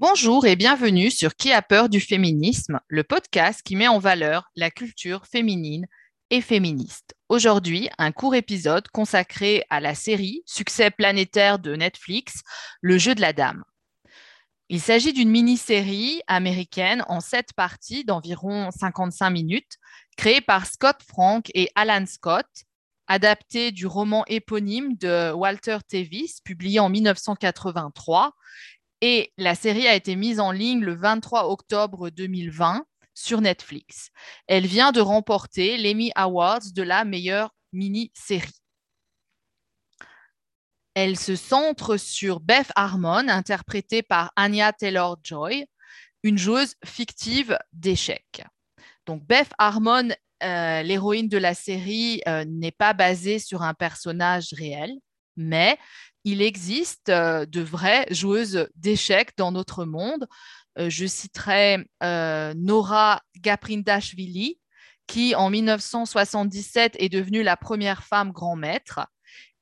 [0.00, 4.50] Bonjour et bienvenue sur Qui a peur du féminisme, le podcast qui met en valeur
[4.56, 5.86] la culture féminine
[6.30, 7.14] et féministe.
[7.28, 12.40] Aujourd'hui, un court épisode consacré à la série Succès planétaire de Netflix,
[12.80, 13.62] Le jeu de la dame.
[14.70, 19.76] Il s'agit d'une mini-série américaine en sept parties d'environ 55 minutes,
[20.16, 22.48] créée par Scott Frank et Alan Scott,
[23.06, 28.32] adaptée du roman éponyme de Walter Tevis, publié en 1983
[29.00, 34.10] et la série a été mise en ligne le 23 octobre 2020 sur Netflix.
[34.46, 38.60] Elle vient de remporter l'Emmy Awards de la meilleure mini-série.
[40.94, 45.66] Elle se centre sur Beth Harmon, interprétée par Anya Taylor-Joy,
[46.22, 48.42] une joueuse fictive d'échecs.
[49.06, 50.08] Donc Beth Harmon,
[50.42, 54.92] euh, l'héroïne de la série, euh, n'est pas basée sur un personnage réel,
[55.36, 55.78] mais
[56.24, 60.26] il existe euh, de vraies joueuses d'échecs dans notre monde.
[60.78, 64.58] Euh, je citerai euh, Nora Gaprindashvili,
[65.06, 69.00] qui en 1977 est devenue la première femme grand maître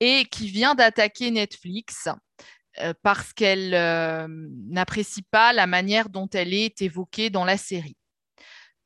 [0.00, 2.08] et qui vient d'attaquer Netflix
[3.02, 3.70] parce qu'elle
[4.70, 7.96] n'apprécie pas la manière dont elle est évoquée dans la série.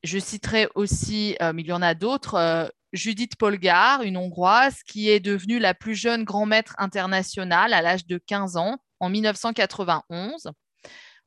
[0.03, 5.19] Je citerai aussi, mais il y en a d'autres, Judith Polgar, une Hongroise, qui est
[5.19, 10.51] devenue la plus jeune grand maître internationale à l'âge de 15 ans en 1991.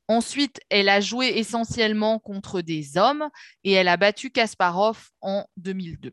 [0.08, 3.28] Ensuite, elle a joué essentiellement contre des hommes
[3.62, 6.12] et elle a battu Kasparov en 2002.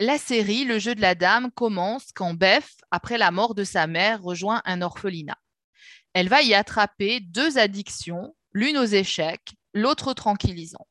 [0.00, 3.86] La série Le jeu de la dame commence quand Beth, après la mort de sa
[3.86, 5.38] mère, rejoint un orphelinat.
[6.12, 10.86] Elle va y attraper deux addictions, l'une aux échecs, l'autre tranquillisant.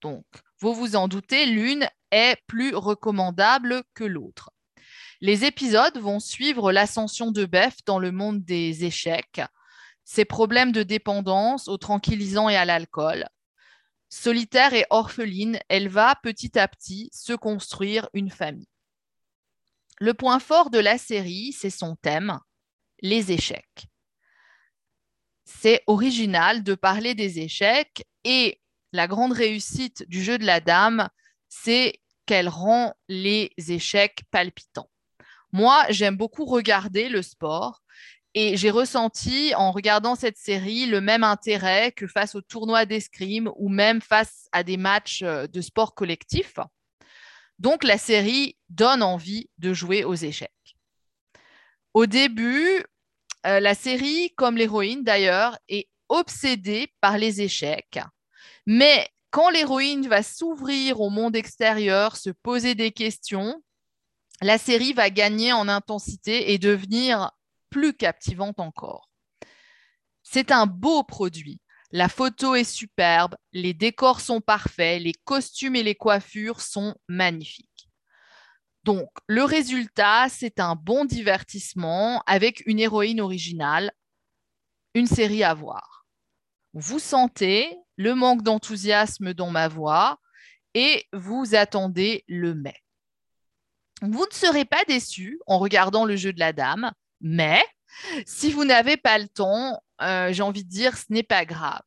[0.00, 0.24] Donc,
[0.60, 4.50] vous vous en doutez, l'une est plus recommandable que l'autre.
[5.20, 9.40] Les épisodes vont suivre l'ascension de Beth dans le monde des échecs,
[10.04, 13.26] ses problèmes de dépendance aux tranquillisants et à l'alcool.
[14.08, 18.68] Solitaire et orpheline, elle va petit à petit se construire une famille.
[19.98, 22.38] Le point fort de la série, c'est son thème,
[23.00, 23.86] les échecs.
[25.44, 28.60] C'est original de parler des échecs et
[28.92, 31.08] la grande réussite du jeu de la dame,
[31.48, 34.90] c'est qu'elle rend les échecs palpitants.
[35.52, 37.82] Moi, j'aime beaucoup regarder le sport
[38.34, 43.50] et j'ai ressenti en regardant cette série le même intérêt que face au tournoi d'escrime
[43.56, 46.56] ou même face à des matchs euh, de sport collectif.
[47.58, 50.50] Donc la série donne envie de jouer aux échecs.
[51.94, 52.84] Au début,
[53.46, 58.00] euh, la série, comme l'héroïne d'ailleurs, est obsédée par les échecs
[58.66, 63.62] mais quand l'héroïne va s'ouvrir au monde extérieur, se poser des questions,
[64.42, 67.30] la série va gagner en intensité et devenir
[67.70, 69.10] plus captivante encore.
[70.22, 71.60] C'est un beau produit.
[71.92, 77.88] La photo est superbe, les décors sont parfaits, les costumes et les coiffures sont magnifiques.
[78.82, 83.92] Donc, le résultat, c'est un bon divertissement avec une héroïne originale,
[84.94, 86.06] une série à voir.
[86.72, 90.18] Vous sentez le manque d'enthousiasme dans ma voix
[90.74, 92.76] et vous attendez le mais.
[94.02, 97.62] Vous ne serez pas déçu en regardant le jeu de la dame, mais
[98.26, 101.80] si vous n'avez pas le temps, euh, j'ai envie de dire, ce n'est pas grave.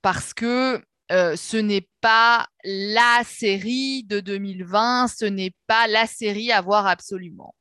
[0.00, 6.52] Parce que euh, ce n'est pas la série de 2020, ce n'est pas la série
[6.52, 7.54] à voir absolument.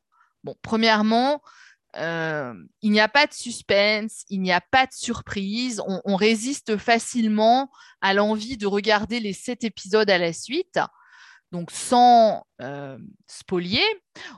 [0.43, 1.41] Bon, premièrement,
[1.95, 6.77] euh, il n'y a pas de suspense, il n'y a pas de surprise, on, résiste
[6.77, 7.71] facilement
[8.01, 10.79] à l'envie de regarder les sept épisodes à la suite.
[11.51, 12.97] Donc sans euh,
[13.27, 13.85] spolier,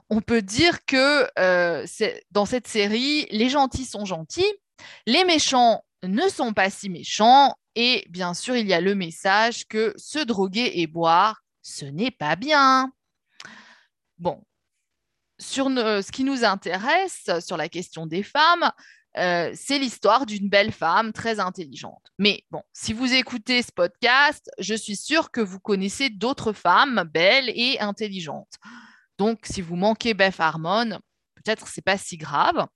[0.09, 1.86] on peut dire que euh,
[2.32, 4.54] dans cette série, les gentils sont gentils,
[5.08, 9.68] les méchants ne sont pas si méchants, et bien sûr, il y a le message
[9.68, 12.92] que se droguer et boire, ce n'est pas bien.
[14.18, 14.44] Bon,
[15.40, 18.72] sur ce qui nous intéresse sur la question des femmes,
[19.18, 22.12] euh, c'est l'histoire d'une belle femme très intelligente.
[22.20, 27.09] Mais bon, si vous écoutez ce podcast, je suis sûre que vous connaissez d'autres femmes
[27.12, 28.56] belles et intelligentes.
[29.18, 31.00] Donc, si vous manquez Beth Harmon,
[31.36, 32.68] peut-être c'est pas si grave.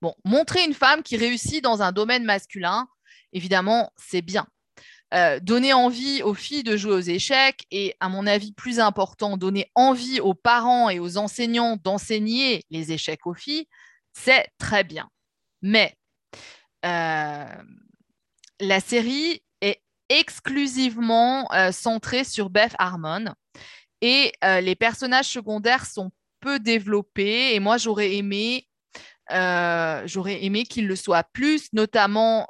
[0.00, 2.88] Bon, montrer une femme qui réussit dans un domaine masculin,
[3.32, 4.46] évidemment, c'est bien.
[5.12, 9.36] Euh, donner envie aux filles de jouer aux échecs et, à mon avis, plus important,
[9.36, 13.66] donner envie aux parents et aux enseignants d'enseigner les échecs aux filles,
[14.12, 15.08] c'est très bien.
[15.62, 15.96] Mais
[16.86, 17.44] euh,
[18.60, 23.34] la série est exclusivement euh, centrée sur Beth Harmon
[24.02, 26.10] et les personnages secondaires sont
[26.40, 28.66] peu développés et moi j'aurais aimé
[29.32, 32.46] euh, j'aurais aimé qu'il le soit plus, notamment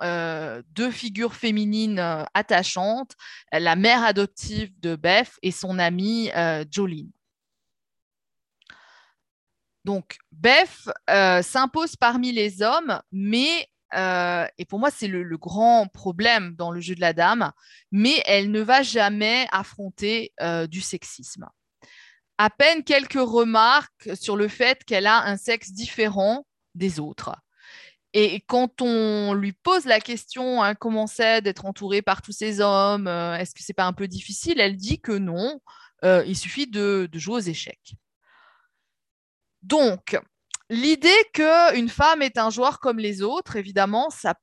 [0.70, 2.00] deux figures féminines
[2.34, 3.14] attachantes,
[3.52, 6.30] la mère adoptive de Beth et son amie
[6.70, 7.10] Jolene.
[9.84, 10.90] Donc, Beth
[11.42, 16.80] s'impose parmi les hommes, mais euh, et pour moi, c'est le, grand problème dans le
[16.80, 17.52] jeu de la dame,
[17.90, 21.48] mais elle ne va jamais affronter euh, du sexisme.
[22.38, 27.34] À peine quelques remarques sur le fait qu'elle a un sexe différent des autres.
[28.12, 32.60] Et quand on lui pose la question hein, comment c'est d'être entourée par tous ces
[32.60, 35.60] hommes, euh, est-ce que c'est pas un peu difficile Elle dit que non,
[36.02, 37.94] il suffit de, de jouer aux échecs.
[39.62, 40.16] Donc,
[40.70, 44.36] L'idée qu'une femme est un joueur comme les autres, évidemment, ça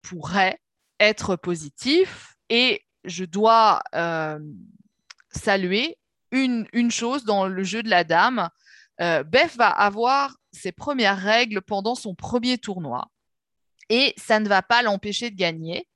[0.00, 0.58] pourrait
[0.98, 4.38] être positif et je dois euh,
[5.30, 5.98] saluer
[6.30, 8.48] une, chose dans le jeu de la dame.
[9.00, 13.08] Euh, Beth va avoir ses premières règles pendant son premier tournoi.
[13.88, 15.86] Et ça ne va pas l'empêcher de gagner.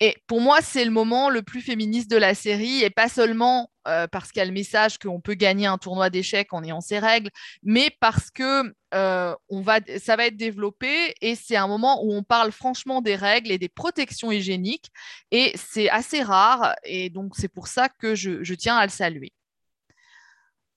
[0.00, 3.70] Et pour moi, c'est le moment le plus féministe de la série, et pas seulement
[3.88, 6.82] euh, parce qu'il y a le message qu'on peut gagner un tournoi d'échecs en ayant
[6.82, 7.30] ses règles,
[7.62, 9.34] mais parce que euh,
[9.98, 13.58] ça va être développé, et c'est un moment où on parle franchement des règles et
[13.58, 14.90] des protections hygiéniques,
[15.30, 19.32] et c'est assez rare, et donc c'est pour ça que je tiens à le saluer.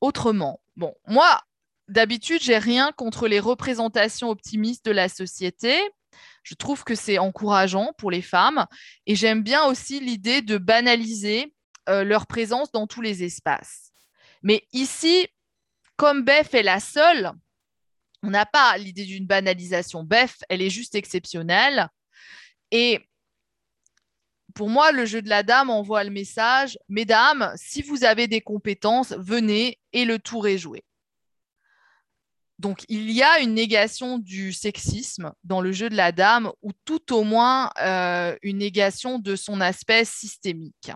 [0.02, 1.42] Autrement, bon, moi,
[1.88, 5.78] d'habitude, j'ai rien contre les représentations optimistes de la société.
[6.44, 8.66] Je trouve que c'est encourageant pour les femmes
[9.06, 11.54] et j'aime bien aussi l'idée de banaliser
[11.90, 13.92] euh, leur présence dans tous les espaces.
[14.42, 15.28] Mais ici,
[15.98, 17.32] comme Beth est la seule,
[18.24, 20.04] on n'a pas l'idée d'une banalisation.
[20.04, 21.90] Beth, elle est juste exceptionnelle.
[22.72, 23.09] Et
[24.56, 28.42] pour moi, le jeu de la dame envoie le message, mesdames, si vous avez des
[28.42, 30.84] compétences, venez et le tour est joué.
[32.58, 36.72] Donc, il y a une négation du sexisme dans le jeu de la dame, ou
[36.84, 40.92] tout au moins euh, une négation de son aspect systémique.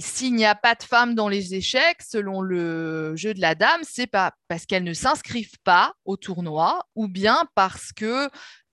[0.00, 3.80] S'il n'y a pas de femmes dans les échecs, selon le jeu de la dame,
[3.82, 8.28] c'est pas parce qu'elles ne s'inscrivent pas au tournoi ou bien parce qu'elles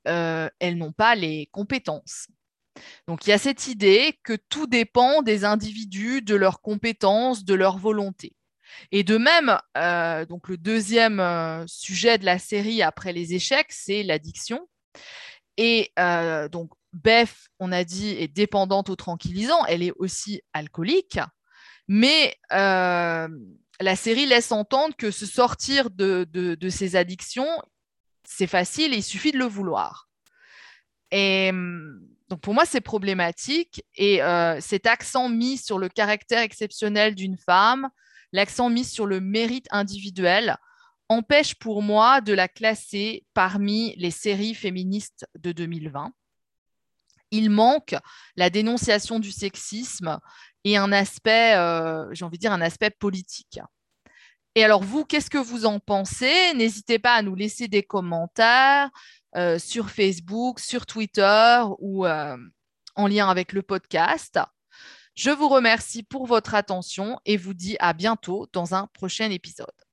[0.07, 2.27] euh, n'ont pas les compétences.
[3.07, 7.53] Donc il y a cette idée que tout dépend des individus, de leurs compétences, de
[7.53, 8.33] leur volonté.
[8.91, 13.71] Et de même, euh, donc le deuxième euh, sujet de la série après les échecs,
[13.71, 14.67] c'est l'addiction.
[15.57, 15.91] Et
[16.51, 21.19] donc Beth, on a dit, est dépendante au tranquillisant, elle est aussi alcoolique,
[21.87, 22.35] mais
[23.79, 27.47] la série laisse entendre que se sortir de, de, ses addictions,
[28.27, 30.09] c'est facile, il suffit de le vouloir.
[31.11, 31.51] Et
[32.29, 33.83] donc pour moi, c'est problématique.
[33.95, 34.19] Et
[34.59, 37.89] cet accent mis sur le caractère exceptionnel d'une femme,
[38.31, 40.57] l'accent mis sur le mérite individuel
[41.09, 46.11] empêche pour moi de la classer parmi les séries féministes de 2020.
[47.31, 47.95] Il manque
[48.35, 50.19] la dénonciation du sexisme
[50.63, 53.59] et un aspect, euh, j'ai dire, un aspect politique.
[54.55, 56.53] Et alors, vous, qu'est-ce que vous en pensez?
[56.53, 58.89] N'hésitez pas à nous laisser des commentaires
[59.35, 62.37] euh, sur Facebook, sur Twitter ou euh,
[62.95, 64.39] en lien avec le podcast.
[65.13, 69.84] Je vous remercie pour votre attention et vous dis à bientôt dans un prochain épisode.